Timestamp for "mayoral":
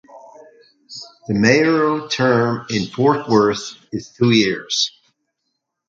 1.35-2.09